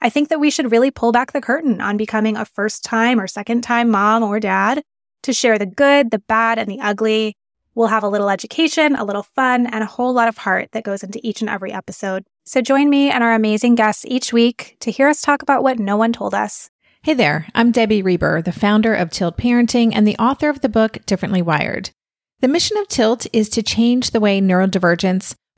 [0.00, 3.18] I think that we should really pull back the curtain on becoming a first time
[3.20, 4.82] or second time mom or dad
[5.22, 7.36] to share the good, the bad, and the ugly.
[7.74, 10.84] We'll have a little education, a little fun, and a whole lot of heart that
[10.84, 12.24] goes into each and every episode.
[12.44, 15.78] So join me and our amazing guests each week to hear us talk about what
[15.78, 16.70] no one told us.
[17.02, 20.68] Hey there, I'm Debbie Reber, the founder of Tilt Parenting and the author of the
[20.68, 21.90] book Differently Wired.
[22.40, 25.34] The mission of Tilt is to change the way neurodivergence,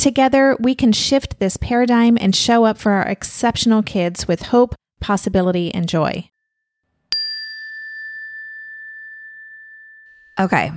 [0.00, 4.74] Together, we can shift this paradigm and show up for our exceptional kids with hope,
[4.98, 6.30] possibility, and joy.
[10.38, 10.72] Okay.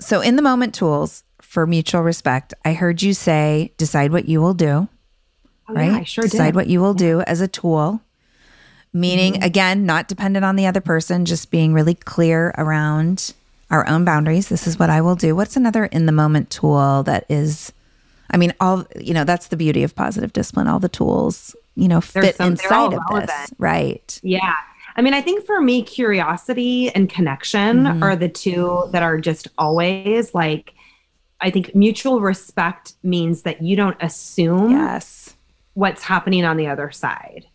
[0.00, 4.40] So, in the moment tools for mutual respect, I heard you say decide what you
[4.40, 4.88] will do.
[5.68, 5.92] Oh, right?
[5.92, 6.56] Yeah, I sure decide did.
[6.56, 7.06] what you will yeah.
[7.06, 8.02] do as a tool.
[8.92, 9.44] Meaning, mm-hmm.
[9.44, 13.34] again, not dependent on the other person, just being really clear around
[13.70, 14.48] our own boundaries.
[14.48, 15.36] This is what I will do.
[15.36, 17.72] What's another in the moment tool that is
[18.30, 20.68] I mean, all you know, that's the beauty of positive discipline.
[20.68, 23.26] All the tools, you know, fit some, inside of relevant.
[23.28, 24.20] this, right?
[24.22, 24.54] Yeah.
[24.96, 28.02] I mean, I think for me, curiosity and connection mm-hmm.
[28.02, 30.74] are the two that are just always like.
[31.40, 35.36] I think mutual respect means that you don't assume yes
[35.74, 37.46] what's happening on the other side.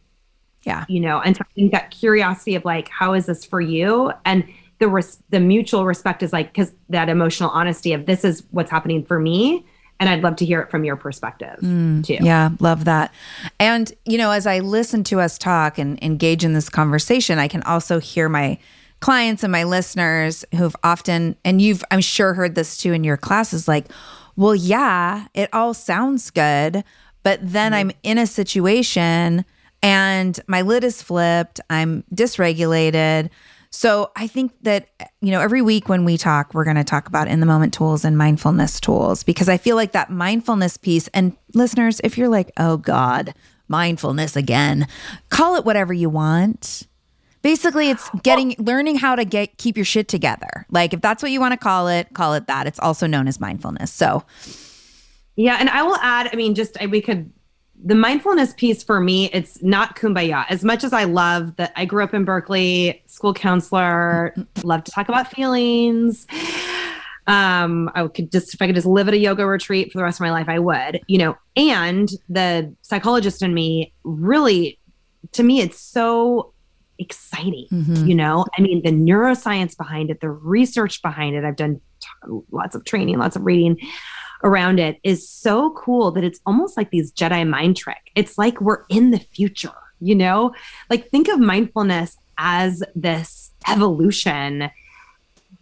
[0.63, 3.59] Yeah, you know, and so I think that curiosity of like, how is this for
[3.59, 4.45] you, and
[4.79, 8.71] the res- the mutual respect is like because that emotional honesty of this is what's
[8.71, 9.65] happening for me
[9.99, 12.17] and I'd love to hear it from your perspective mm, too.
[12.19, 13.13] Yeah, love that.
[13.59, 17.47] And, you know, as I listen to us talk and engage in this conversation, I
[17.47, 18.57] can also hear my
[18.99, 23.17] clients and my listeners who've often, and you've, I'm sure, heard this too in your
[23.17, 23.87] classes like,
[24.35, 26.83] well, yeah, it all sounds good,
[27.21, 27.89] but then mm-hmm.
[27.89, 29.45] I'm in a situation
[29.81, 33.29] and my lid is flipped, I'm dysregulated.
[33.75, 34.87] So I think that,
[35.19, 37.73] you know, every week when we talk, we're going to talk about in the moment
[37.73, 42.29] tools and mindfulness tools because I feel like that mindfulness piece, and listeners, if you're
[42.29, 43.33] like, oh God,
[43.67, 44.87] mindfulness again,
[45.29, 46.87] call it whatever you want.
[47.41, 50.67] Basically, it's getting, learning how to get, keep your shit together.
[50.69, 52.67] Like if that's what you want to call it, call it that.
[52.67, 53.91] It's also known as mindfulness.
[53.91, 54.23] So,
[55.35, 55.57] yeah.
[55.59, 57.33] And I will add, I mean, just we could
[57.85, 60.45] the mindfulness piece for me, it's not kumbaya.
[60.49, 64.91] As much as I love that I grew up in Berkeley, school counselor, love to
[64.91, 66.25] talk about feelings.
[67.27, 70.03] Um, I could just if I could just live at a yoga retreat for the
[70.03, 71.37] rest of my life, I would, you know.
[71.55, 74.79] And the psychologist in me really,
[75.33, 76.53] to me, it's so
[76.99, 77.67] exciting.
[77.71, 78.07] Mhm.
[78.07, 81.43] You know, I mean, the neuroscience behind it, the research behind it.
[81.43, 82.07] I've done t-
[82.51, 83.77] lots of training, lots of reading
[84.43, 88.11] around it is so cool that it's almost like these Jedi mind trick.
[88.15, 89.71] It's like we're in the future,
[90.01, 90.53] you know?
[90.89, 94.69] Like think of mindfulness as this evolution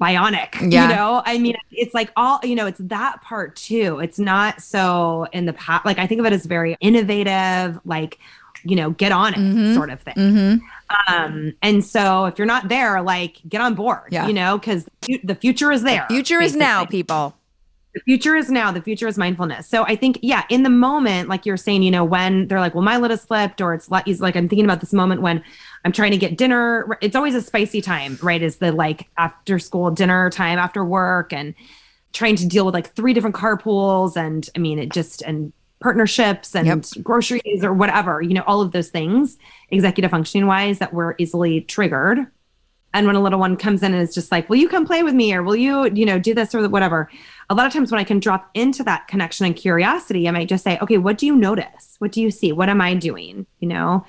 [0.01, 0.89] bionic, Yeah.
[0.89, 1.21] you know?
[1.25, 3.99] I mean, it's like all, you know, it's that part too.
[3.99, 8.17] It's not so in the past, like I think of it as very innovative, like,
[8.63, 9.73] you know, get on it Mhm.
[9.75, 10.15] sort of thing.
[10.15, 11.13] Mm-hmm.
[11.13, 14.27] Um, and so if you're not there, like get on board, Yeah.
[14.27, 14.88] you know, because
[15.23, 16.05] the future is there.
[16.09, 17.36] Future is now, people.
[17.94, 19.68] The future is now the future is mindfulness.
[19.68, 22.74] So i think yeah in the moment like you're saying you know when they're like
[22.74, 25.22] well my lid is slipped or it's like he's like i'm thinking about this moment
[25.22, 25.44] when
[25.86, 29.60] i'm trying to get dinner it's always a spicy time right is the like after
[29.60, 31.54] school dinner time after work and
[32.14, 36.56] trying to deal with like three different carpools and i mean it just and partnerships
[36.56, 37.04] and Yep.
[37.04, 39.38] groceries or whatever you know all of those things
[39.70, 42.20] executive functioning wise that were easily triggered.
[42.94, 45.02] And when a little one comes in and is just like will you come play
[45.02, 45.34] with me?
[45.34, 47.10] or will you you know do this or whatever
[47.52, 50.47] a lot of times when i can drop into that connection and curiosity i might
[50.47, 51.95] just say okay what do you notice?
[51.99, 52.52] What do you see?
[52.52, 53.45] What am i doing?
[53.60, 54.06] You know?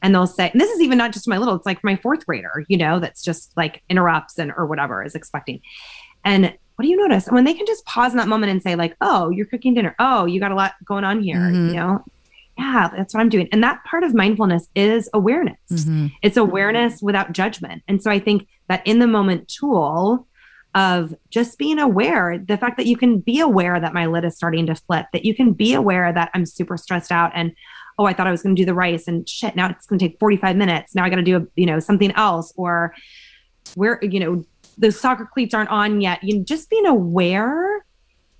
[0.00, 2.24] And they'll say and this is even not just my little it's like my fourth
[2.26, 5.60] grader you know that's just like interrupts and or whatever is expecting.
[6.24, 7.26] And what do you notice?
[7.26, 9.74] And when they can just pause in that moment and say like oh you're cooking
[9.74, 9.94] dinner.
[9.98, 11.68] Oh you got a lot going on here Mhm.
[11.68, 12.04] you know?
[12.56, 13.48] Yeah that's what i'm doing.
[13.52, 15.58] And that part of mindfulness is awareness.
[15.70, 16.12] Mhm.
[16.22, 17.82] it's awareness without judgment.
[17.88, 20.26] And so I think that in the moment tool
[20.74, 24.34] of just being aware, the fact that you can be aware that my lid is
[24.36, 27.52] starting to flip, that you can be aware that I'm super stressed out and
[27.96, 30.00] oh, I thought I was going to do the rice and shit, now it's going
[30.00, 30.96] to take 45 minutes.
[30.96, 32.92] Now I got to do, a, you know, something else or
[33.76, 34.44] where, you know,
[34.76, 36.22] the soccer cleats aren't on yet.
[36.24, 37.84] You know, just being aware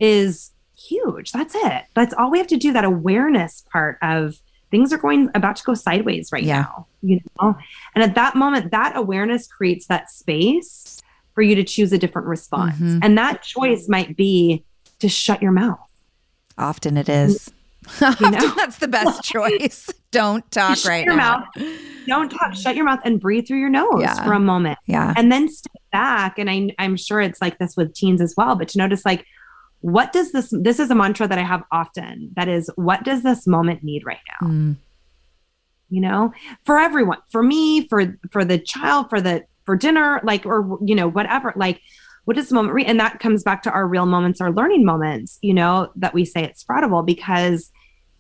[0.01, 1.31] is huge.
[1.31, 1.85] That's it.
[1.95, 2.73] That's all we have to do.
[2.73, 4.35] That awareness part of
[4.73, 6.63] things are going about to go sideways right Yeah.
[6.63, 6.87] now.
[7.03, 7.57] You know,
[7.95, 11.01] and at that moment, that awareness creates that space
[11.35, 12.77] for you to choose a different response.
[12.79, 13.01] Mhm.
[13.03, 14.65] And that choice might be
[15.01, 15.79] to shut your mouth.
[16.57, 17.51] Often it is.
[18.01, 19.91] Often that's the best choice.
[20.11, 21.45] Don't talk Shut right your now.
[21.57, 21.69] mouth.
[22.07, 22.55] Don't talk.
[22.55, 24.25] Shut your mouth and breathe through your nose Yeah.
[24.25, 24.79] for a moment.
[24.87, 25.13] Yeah.
[25.17, 28.57] and then step back and I, i'm sure it's like this with teens as well
[28.57, 29.25] but to notice like
[29.81, 33.23] what does this this is a mantra that i have often that is what does
[33.23, 34.77] this moment need right now Mm.
[35.91, 36.33] you know
[36.65, 40.95] for everyone for me for for the child for the for dinner like or you
[40.95, 41.81] know whatever like
[42.25, 44.85] what does the moment re- and that comes back to our real moments our learning
[44.85, 47.71] moments you know that we say it's sproutable because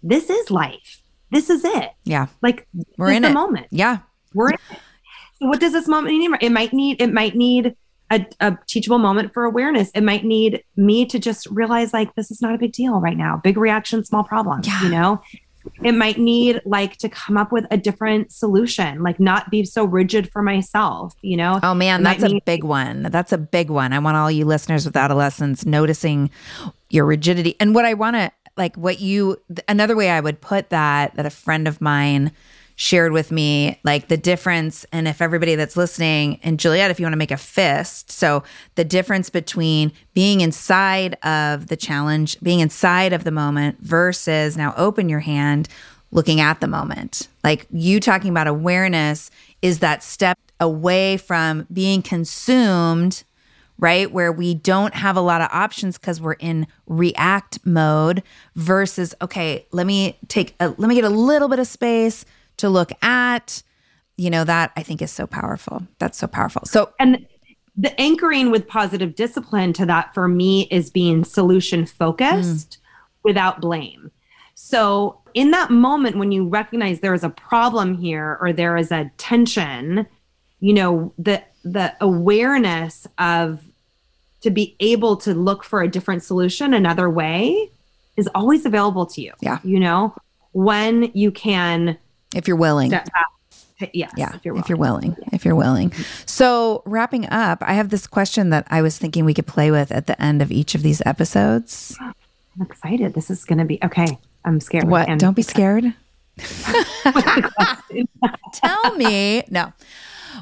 [0.03, 2.27] this is life this is it Yeah.
[2.43, 2.67] like
[2.99, 3.35] We're in the it.
[3.35, 3.99] moment Yeah.
[4.35, 4.79] we're in it.
[5.41, 6.31] So what does this moment need?
[6.41, 7.75] It might need it might need
[8.11, 9.91] a, a teachable moment for awareness.
[9.95, 13.17] It might need me to just realize like this is not a big deal right
[13.17, 13.41] now.
[13.43, 14.61] Big reaction, small problem.
[14.63, 14.83] Yeah.
[14.85, 15.23] You know?
[15.83, 19.85] It might need like to come up with a different solution, like not be so
[19.85, 21.61] rigid for myself, you know?
[21.63, 23.03] Oh man, It that's a big one.
[23.05, 23.93] That's a big one.
[23.93, 26.31] I want all you listeners with adolescents noticing
[26.91, 27.57] your rigidity.
[27.61, 31.15] And what I want to like what you th- another way I would put that
[31.17, 32.33] that a friend of mine
[32.77, 37.05] shared with me like the difference and if everybody that's listening and Juliet if you
[37.05, 38.43] want to make a fist so
[38.75, 44.75] the difference between being inside of the challenge being inside of the moment versus now
[44.77, 45.69] open your hand
[46.11, 49.31] looking at the moment like you talking about awareness
[49.63, 53.25] is that step away from being consumed
[53.77, 54.13] right?
[54.13, 58.23] Where we don't have a lot of options because we're in react mode
[58.55, 62.25] versus, okay, let me take, a, let me get a little bit of space
[62.65, 63.63] to look at,
[64.17, 65.87] you know, that I think is so powerful.
[65.99, 66.63] That's so powerful.
[66.65, 67.27] So, and
[67.77, 72.79] the anchoring with positive discipline to that for me is being solution focused
[73.23, 74.11] without blame.
[74.55, 78.91] So, in that moment when you recognize there is a problem here or there is
[78.91, 80.07] a tension,
[80.61, 83.63] you know, the the awareness of
[84.41, 87.71] to be able to look for a different solution another way
[88.17, 89.33] is always available to you.
[89.41, 89.59] Yeah.
[89.65, 90.15] You know,
[90.53, 91.99] when you can
[92.35, 93.27] if you're willing, step back.
[93.93, 95.93] Yes, yeah, if you're if you're willing, if you're willing.
[96.27, 99.91] So, wrapping up, I have this question that I was thinking we could play with
[99.93, 101.97] at the end of each of these episodes.
[102.01, 102.15] I'm
[102.63, 103.15] excited.
[103.15, 104.19] This is going to be okay.
[104.45, 104.85] I'm scared.
[104.89, 105.09] What?
[105.09, 105.93] And- Don't be scared.
[108.53, 109.43] Tell me.
[109.51, 109.73] No.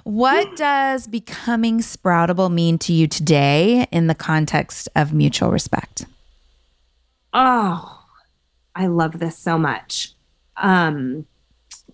[0.05, 6.07] What does becoming sproutable mean to you today in the context of mutual respect?
[7.33, 8.05] Oh,
[8.75, 10.13] I love this so much.
[10.57, 11.27] um,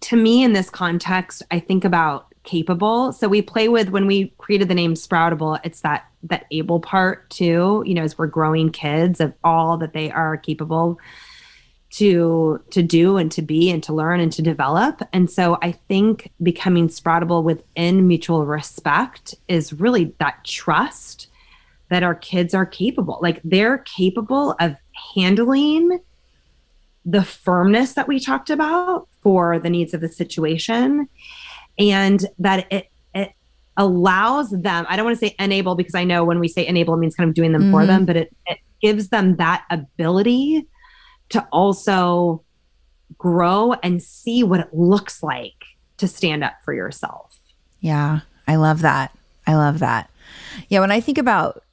[0.01, 3.12] to me in this context, I think about capable.
[3.12, 7.28] So we play with when we created the name Sproutable, it's that that able part
[7.30, 10.99] too, you know, as we're growing kids of all that they are capable
[11.90, 15.03] to to do and to be and to learn and to develop.
[15.12, 21.28] And so I think becoming sproutable within mutual respect is really that trust
[21.90, 23.18] that our kids are capable.
[23.22, 24.76] Like they're capable of
[25.14, 26.01] handling
[27.09, 31.09] the firmness that we talked about for the needs of the situation
[31.78, 33.32] and that it it
[33.78, 36.92] allows them i don't want to say enable because i know when we say enable
[36.92, 37.72] it means kind of doing them mm-hmm.
[37.72, 40.66] for them but it, it gives them that ability
[41.30, 42.44] to also
[43.16, 45.64] grow and see what it looks like
[45.96, 47.40] to stand up for yourself.
[47.80, 49.16] Yeah i love that.
[49.46, 50.11] I love that.
[50.68, 51.64] Yeah when i think about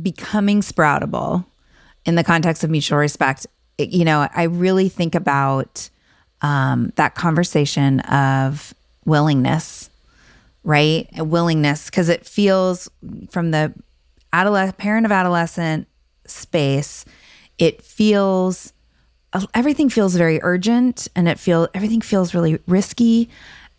[0.00, 1.46] becoming sproutable
[2.04, 3.46] in the context of mutual respect
[3.78, 5.88] you know, I really think about
[6.42, 9.90] um, that conversation of willingness,
[10.62, 11.08] right?
[11.16, 12.88] Willingness, because it feels
[13.30, 13.72] from the
[14.32, 15.88] adolescent parent of adolescent
[16.26, 17.04] space,
[17.58, 18.72] it feels
[19.52, 23.28] everything feels very urgent and it feel everything feels really risky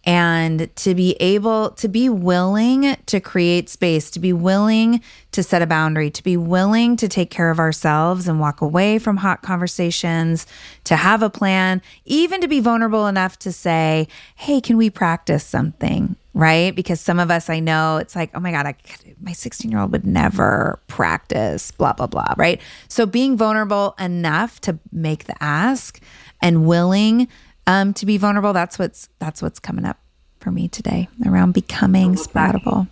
[0.06, 5.02] and to be able to be willing to create space, to be willing
[5.32, 9.00] to set a boundary, to be willing to take care of ourselves and walk away
[9.00, 10.46] from hot conversations,
[10.84, 15.44] to have a plan, even to be vulnerable enough to say, Hey, can we practice
[15.44, 16.16] something?
[16.36, 16.76] Right?
[16.76, 18.76] Because some of us I know it's like, oh my God,
[19.22, 22.34] my 16 year old would never practice, blah, blah, blah.
[22.38, 22.62] Right.
[22.90, 26.02] So being vulnerable enough to make the ask
[26.42, 27.28] and willing
[27.68, 28.54] um, to be vulnerable.
[28.54, 30.00] That's what's that's what's coming up
[30.40, 32.88] for me today around becoming sproutable.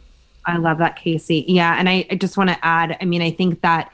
[0.45, 1.45] I love that, Casey.
[1.47, 2.97] Yeah, and I, I just want to add.
[2.99, 3.91] I mean, I think that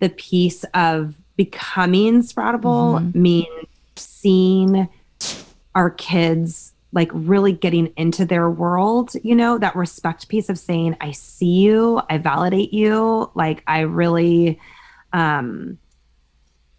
[0.00, 3.22] the piece of becoming sproutable mm-hmm.
[3.22, 4.88] means seeing
[5.74, 10.96] our kids like really getting into their world, you know, that respect piece of saying,
[11.00, 14.60] I see you, I validate you, like I really
[15.12, 15.78] um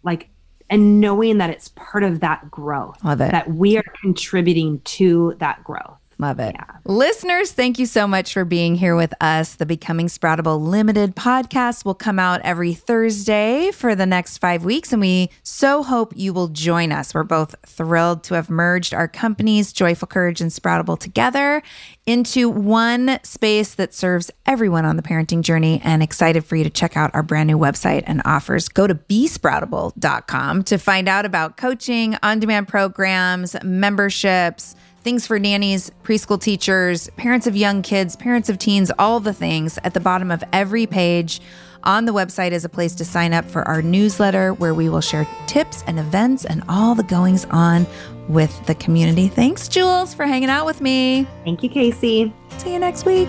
[0.02, 0.28] like
[0.70, 3.02] and knowing that it's part of that growth.
[3.04, 3.32] Love it.
[3.32, 6.05] That we are contributing to that growth.
[6.18, 6.54] Love it.
[6.54, 6.64] Yeah.
[6.84, 9.56] Listeners, thank you so much for being here with us.
[9.56, 14.92] The Becoming Sproutable Limited podcast will come out every Thursday for the next five weeks,
[14.92, 17.12] and we so hope you will join us.
[17.12, 21.62] We're both thrilled to have merged our companies, Joyful Courage and Sproutable, together
[22.06, 26.70] into one space that serves everyone on the parenting journey, and excited for you to
[26.70, 28.68] check out our brand new website and offers.
[28.68, 34.76] Go to besproutable.com to find out about coaching, on demand programs, memberships
[35.06, 39.78] things for nannies, preschool teachers, parents of young kids, parents of teens, all the things.
[39.84, 41.40] At the bottom of every page
[41.84, 45.00] on the website is a place to sign up for our newsletter where we will
[45.00, 47.86] share tips and events and all the goings on
[48.28, 49.28] with the community.
[49.28, 51.24] Thanks, Jules, for hanging out with me.
[51.44, 52.34] Thank you, Casey.
[52.58, 53.28] See you next week.